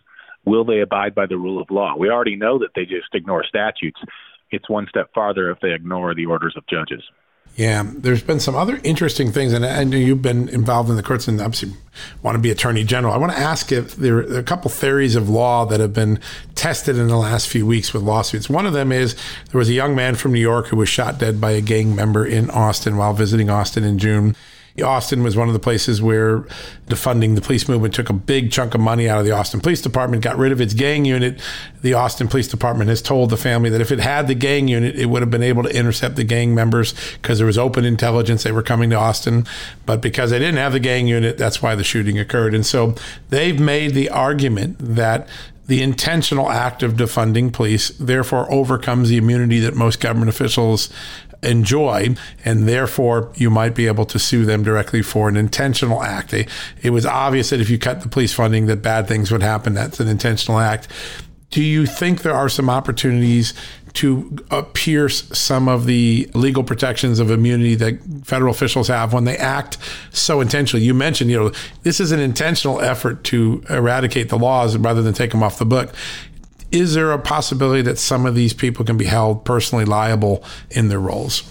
[0.44, 1.94] Will they abide by the rule of law?
[1.96, 4.00] We already know that they just ignore statutes.
[4.50, 7.02] It's one step farther if they ignore the orders of judges.
[7.56, 11.28] Yeah, there's been some other interesting things, and know you've been involved in the courts
[11.28, 11.72] and obviously
[12.22, 13.12] want to be attorney general.
[13.12, 16.18] I want to ask if there are a couple theories of law that have been
[16.54, 18.48] tested in the last few weeks with lawsuits.
[18.48, 19.14] One of them is
[19.50, 21.94] there was a young man from New York who was shot dead by a gang
[21.94, 24.34] member in Austin while visiting Austin in June.
[24.80, 26.46] Austin was one of the places where
[26.86, 29.82] defunding the police movement took a big chunk of money out of the Austin Police
[29.82, 31.40] Department, got rid of its gang unit.
[31.82, 34.96] The Austin Police Department has told the family that if it had the gang unit,
[34.96, 38.44] it would have been able to intercept the gang members because there was open intelligence
[38.44, 39.46] they were coming to Austin.
[39.84, 42.54] But because they didn't have the gang unit, that's why the shooting occurred.
[42.54, 42.94] And so
[43.28, 45.28] they've made the argument that
[45.66, 50.88] the intentional act of defunding police therefore overcomes the immunity that most government officials
[51.42, 56.32] enjoy, and therefore you might be able to sue them directly for an intentional act.
[56.32, 59.74] It was obvious that if you cut the police funding, that bad things would happen.
[59.74, 60.88] That's an intentional act.
[61.50, 63.52] Do you think there are some opportunities
[63.94, 69.24] to uh, pierce some of the legal protections of immunity that federal officials have when
[69.24, 69.76] they act
[70.12, 70.84] so intentionally.
[70.84, 71.52] You mentioned, you know,
[71.82, 75.66] this is an intentional effort to eradicate the laws rather than take them off the
[75.66, 75.92] book
[76.72, 80.88] is there a possibility that some of these people can be held personally liable in
[80.88, 81.42] their roles?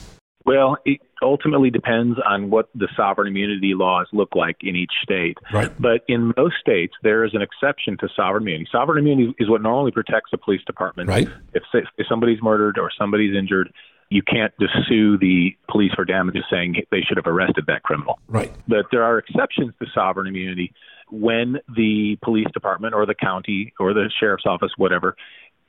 [0.46, 5.38] Well, it ultimately depends on what the sovereign immunity laws look like in each state.
[5.54, 5.72] Right.
[5.80, 8.68] But in most states, there is an exception to sovereign immunity.
[8.72, 11.10] Sovereign immunity is what normally protects the police department.
[11.10, 11.28] Right.
[11.54, 13.72] If, if somebody's murdered or somebody's injured,
[14.10, 18.20] you can't just sue the police for damages saying they should have arrested that criminal.
[18.28, 18.52] Right.
[18.68, 20.74] But there are exceptions to sovereign immunity
[21.12, 25.16] when the police department or the county or the sheriff's office, whatever,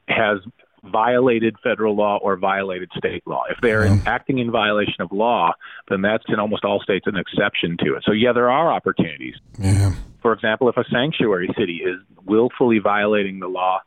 [0.08, 0.38] has
[0.84, 3.44] violated federal law or violated state law.
[3.50, 3.98] If they're yeah.
[4.06, 5.52] acting in violation of law,
[5.88, 8.02] then that's in almost all states an exception to it.
[8.04, 9.36] So, yeah, there are opportunities.
[9.58, 9.92] Yeah.
[10.22, 13.80] For example, if a sanctuary city is willfully violating the law,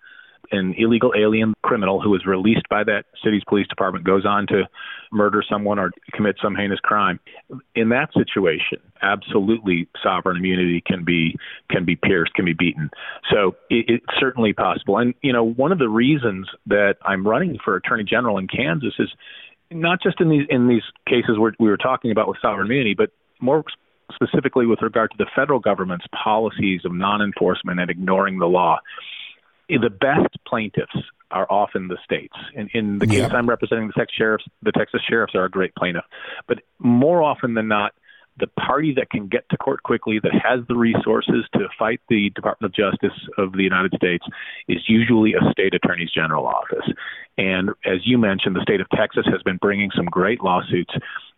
[0.52, 4.64] an illegal alien criminal who is released by that city's police department goes on to
[5.12, 7.20] murder someone or commit some heinous crime.
[7.76, 11.36] In that situation, absolutely sovereign immunity can be
[11.70, 12.90] can be pierced, can be beaten.
[13.32, 14.98] So it, it's certainly possible.
[14.98, 18.94] And you know, one of the reasons that I'm running for attorney general in Kansas
[19.00, 19.10] is
[19.72, 22.94] not just in these in these cases where we were talking about with sovereign immunity,
[22.94, 23.10] but
[23.42, 23.64] more
[24.14, 28.78] specifically with regard to the federal government's policies of non-enforcement and ignoring the law
[29.70, 30.96] the best plaintiffs
[31.32, 32.36] are often the states.
[32.54, 33.34] In, in the case yeah.
[33.34, 36.06] I'm representing, the Texas sheriffs, the Texas sheriffs are a great plaintiff.
[36.48, 37.94] But more often than not,
[38.38, 42.30] the party that can get to court quickly, that has the resources to fight the
[42.32, 44.26] Department of Justice of the United States,
[44.68, 46.86] is usually a state attorney's general office.
[47.38, 50.94] And as you mentioned, the state of Texas has been bringing some great lawsuits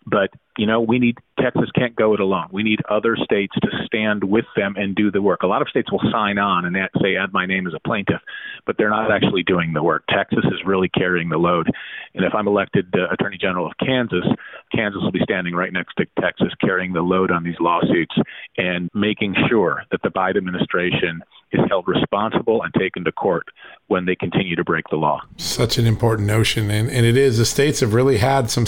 [0.08, 2.48] but you know, we need Texas can't go it alone.
[2.52, 5.43] We need other states to stand with them and do the work.
[5.43, 8.22] A lot of states will sign on and say, "Add my name as a plaintiff,"
[8.65, 10.04] but they're not actually doing the work.
[10.10, 11.70] Texas is really carrying the load.
[12.15, 14.26] And if I'm elected uh, Attorney General of Kansas,
[14.74, 18.15] Kansas will be standing right next to Texas, carrying the load on these lawsuits
[18.58, 23.48] and making sure that the Biden administration is held responsible and taken to court
[23.88, 25.22] when they continue to break the law.
[25.38, 26.70] Such an important notion.
[26.70, 27.38] And, and it is.
[27.38, 28.65] The states have really had some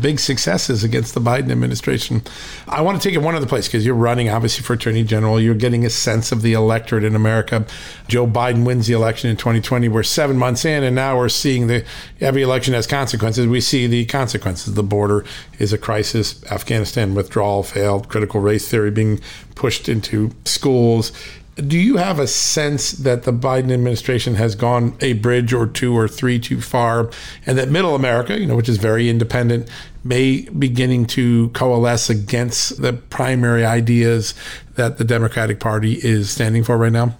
[0.00, 2.22] big successes against the Biden administration.
[2.66, 5.40] I want to take it one other place because you're running, obviously, for attorney general.
[5.40, 7.66] You're getting a sense of the electorate in America.
[8.08, 9.88] Joe Biden wins the election in 2020.
[9.88, 11.84] We're seven months in, and now we're seeing the
[12.20, 13.46] every election has consequences.
[13.46, 14.74] We see the consequences.
[14.74, 15.24] The border
[15.58, 16.42] is a crisis.
[16.50, 18.08] Afghanistan withdrawal failed.
[18.08, 19.20] Critical race theory being
[19.54, 21.12] pushed into schools
[21.56, 25.96] do you have a sense that the Biden administration has gone a bridge or two
[25.96, 27.10] or three too far,
[27.46, 29.68] and that Middle America, you know, which is very independent,
[30.04, 34.34] may beginning to coalesce against the primary ideas
[34.74, 37.16] that the Democratic Party is standing for right now?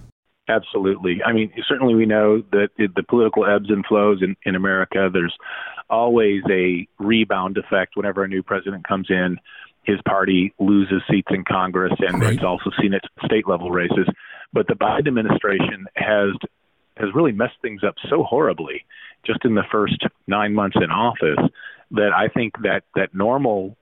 [0.47, 1.23] Absolutely.
[1.25, 5.09] I mean, certainly we know that the political ebbs and flows in, in America.
[5.11, 5.35] There's
[5.89, 9.39] always a rebound effect whenever a new president comes in
[9.85, 12.33] his party loses seats in Congress, and right.
[12.33, 14.07] it's also seen at state level races.
[14.51, 16.31] But the Biden administration has
[16.97, 18.85] has really messed things up so horribly
[19.25, 21.51] just in the first nine months in office
[21.91, 23.77] that I think that that normal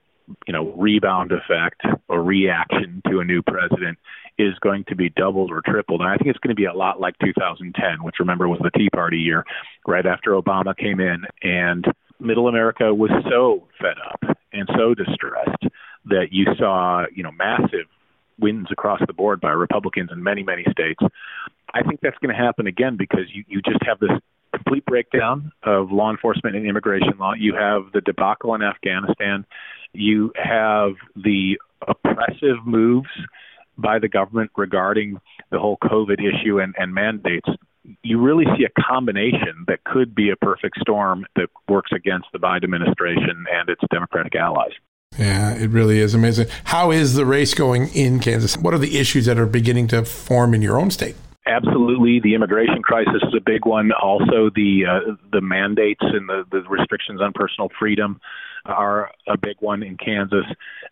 [0.47, 3.97] you know rebound effect or reaction to a new president
[4.37, 6.73] is going to be doubled or tripled and i think it's going to be a
[6.73, 9.43] lot like 2010 which remember was the tea party year
[9.85, 11.83] right after obama came in and
[12.21, 15.65] middle america was so fed up and so distressed
[16.05, 17.87] that you saw, you know, massive
[18.39, 20.99] wins across the board by Republicans in many, many states.
[21.73, 24.11] I think that's going to happen again because you, you just have this
[24.63, 27.33] complete breakdown of law enforcement and immigration law.
[27.33, 29.45] You have the debacle in Afghanistan.
[29.93, 33.09] You have the oppressive moves
[33.77, 35.19] by the government regarding
[35.51, 37.49] the whole COVID issue and, and mandates
[38.01, 42.39] you really see a combination that could be a perfect storm that works against the
[42.39, 44.71] Biden administration and its Democratic allies.
[45.17, 46.47] Yeah, it really is amazing.
[46.65, 48.57] How is the race going in Kansas?
[48.57, 51.15] What are the issues that are beginning to form in your own state?
[51.45, 53.91] Absolutely, the immigration crisis is a big one.
[53.91, 58.21] Also, the uh, the mandates and the, the restrictions on personal freedom
[58.65, 60.45] are a big one in Kansas.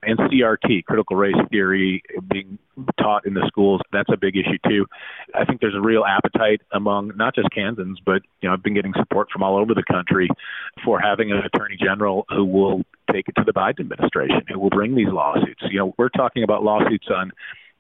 [0.04, 2.58] And CRT, critical race theory, being
[2.99, 4.86] taught in the schools, that's a big issue too.
[5.34, 8.74] I think there's a real appetite among not just Kansans, but you know, I've been
[8.74, 10.28] getting support from all over the country
[10.84, 12.82] for having an attorney general who will
[13.12, 15.62] take it to the Biden administration, who will bring these lawsuits.
[15.70, 17.32] You know, we're talking about lawsuits on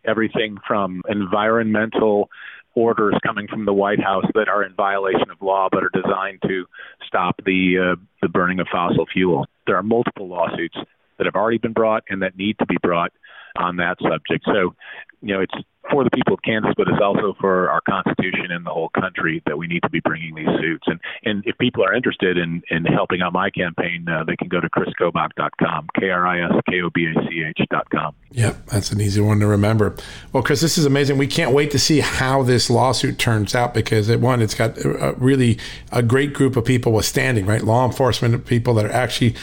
[0.05, 2.29] everything from environmental
[2.75, 6.41] orders coming from the White House that are in violation of law but are designed
[6.43, 6.65] to
[7.05, 9.45] stop the uh, the burning of fossil fuel.
[9.67, 10.77] There are multiple lawsuits
[11.17, 13.11] that have already been brought and that need to be brought
[13.55, 14.45] on that subject.
[14.45, 14.75] So,
[15.21, 15.53] you know, it's
[15.89, 19.41] for the people of Kansas, but it's also for our Constitution and the whole country
[19.45, 20.83] that we need to be bringing these suits.
[20.85, 24.47] And and if people are interested in in helping out my campaign, uh, they can
[24.47, 28.13] go to kriskobach.com, k r i s k o b a c h dot com.
[28.31, 29.95] Yep, that's an easy one to remember.
[30.31, 31.17] Well, Kris, this is amazing.
[31.17, 34.77] We can't wait to see how this lawsuit turns out because at one, it's got
[34.77, 35.57] a, really
[35.91, 37.63] a great group of people withstanding, right?
[37.63, 39.35] Law enforcement people that are actually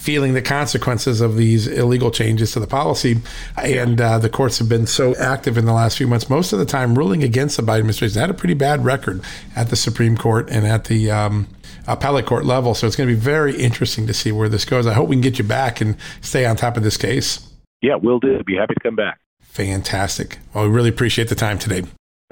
[0.00, 3.20] feeling the consequences of these illegal changes to the policy.
[3.62, 6.58] And uh, the courts have been so active in the last few months, most of
[6.58, 8.14] the time ruling against the Biden administration.
[8.14, 9.20] They had a pretty bad record
[9.54, 11.48] at the Supreme Court and at the um,
[11.86, 12.74] appellate court level.
[12.74, 14.86] So it's going to be very interesting to see where this goes.
[14.86, 17.46] I hope we can get you back and stay on top of this case.
[17.82, 18.42] Yeah, we'll do.
[18.44, 19.20] Be happy to come back.
[19.42, 20.38] Fantastic.
[20.54, 21.82] Well, we really appreciate the time today.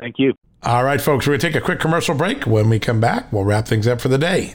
[0.01, 0.33] Thank you.
[0.63, 2.47] All right, folks, we're going to take a quick commercial break.
[2.47, 4.55] When we come back, we'll wrap things up for the day.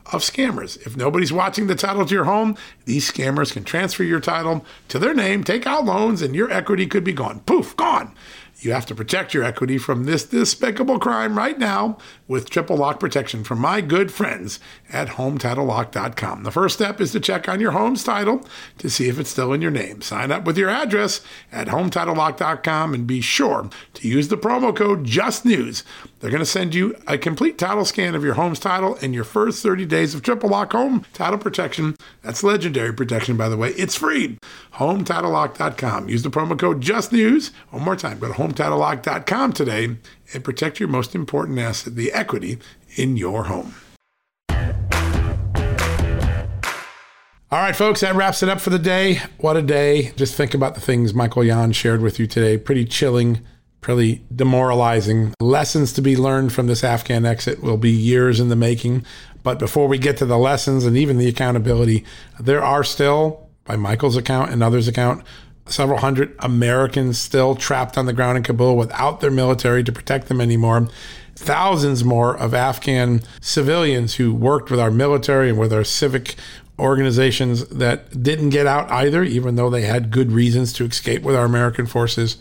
[0.11, 0.77] of scammers.
[0.85, 4.99] If nobody's watching the title to your home, these scammers can transfer your title to
[4.99, 7.41] their name, take out loans, and your equity could be gone.
[7.41, 8.15] Poof, gone.
[8.61, 11.97] You have to protect your equity from this despicable crime right now
[12.27, 14.59] with triple lock protection from my good friends
[14.91, 16.43] at HometitleLock.com.
[16.43, 18.45] The first step is to check on your home's title
[18.77, 20.01] to see if it's still in your name.
[20.01, 25.05] Sign up with your address at HometitleLock.com and be sure to use the promo code
[25.05, 25.83] JUSTNEWS.
[26.21, 29.23] They're going to send you a complete title scan of your home's title and your
[29.23, 31.95] first 30 days of triple lock home title protection.
[32.21, 33.69] That's legendary protection, by the way.
[33.69, 34.37] It's free.
[34.75, 36.09] HometitleLock.com.
[36.09, 37.51] Use the promo code JUSTNEWS.
[37.71, 39.97] One more time, go to HometitleLock.com today
[40.33, 42.59] and protect your most important asset, the equity
[42.95, 43.73] in your home.
[47.53, 49.21] All right, folks, that wraps it up for the day.
[49.39, 50.13] What a day.
[50.15, 52.57] Just think about the things Michael Yon shared with you today.
[52.57, 53.41] Pretty chilling,
[53.81, 55.33] pretty demoralizing.
[55.41, 59.03] Lessons to be learned from this Afghan exit will be years in the making.
[59.43, 62.05] But before we get to the lessons and even the accountability,
[62.39, 65.25] there are still, by Michael's account and others' account,
[65.65, 70.27] several hundred Americans still trapped on the ground in Kabul without their military to protect
[70.27, 70.87] them anymore.
[71.35, 76.35] Thousands more of Afghan civilians who worked with our military and with our civic
[76.77, 81.35] organizations that didn't get out either, even though they had good reasons to escape with
[81.35, 82.37] our American forces.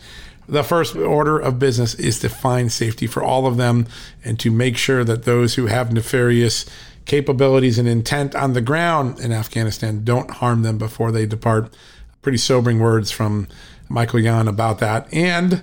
[0.51, 3.87] The first order of business is to find safety for all of them
[4.25, 6.67] and to make sure that those who have nefarious
[7.05, 11.73] capabilities and intent on the ground in Afghanistan don't harm them before they depart
[12.21, 13.47] pretty sobering words from
[13.89, 15.13] Michael Yon about that.
[15.15, 15.63] And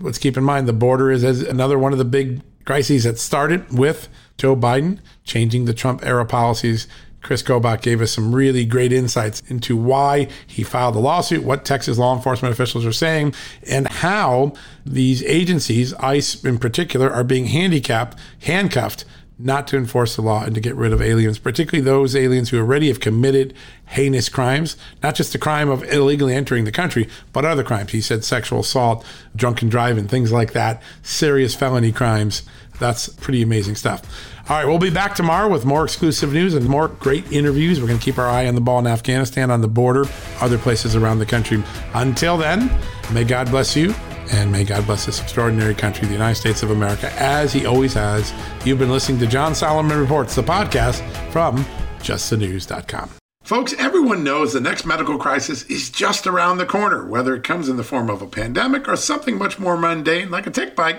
[0.00, 3.72] let's keep in mind the border is another one of the big crises that started
[3.72, 6.86] with Joe Biden changing the Trump era policies.
[7.26, 11.64] Kris Kobach gave us some really great insights into why he filed the lawsuit, what
[11.64, 13.34] Texas law enforcement officials are saying,
[13.68, 14.52] and how
[14.84, 19.04] these agencies, ICE in particular, are being handicapped, handcuffed
[19.38, 22.58] not to enforce the law and to get rid of aliens, particularly those aliens who
[22.58, 23.52] already have committed
[23.86, 27.92] heinous crimes, not just the crime of illegally entering the country, but other crimes.
[27.92, 29.04] He said sexual assault,
[29.34, 32.44] drunken driving, things like that, serious felony crimes.
[32.78, 34.02] That's pretty amazing stuff.
[34.48, 37.80] All right, we'll be back tomorrow with more exclusive news and more great interviews.
[37.80, 40.04] We're going to keep our eye on the ball in Afghanistan, on the border,
[40.40, 41.62] other places around the country.
[41.94, 42.70] Until then,
[43.12, 43.94] may God bless you
[44.32, 47.94] and may God bless this extraordinary country, the United States of America, as He always
[47.94, 48.32] has.
[48.64, 51.00] You've been listening to John Solomon Reports, the podcast
[51.30, 51.64] from
[51.98, 53.10] justthenews.com.
[53.42, 57.68] Folks, everyone knows the next medical crisis is just around the corner, whether it comes
[57.68, 60.98] in the form of a pandemic or something much more mundane like a tick bite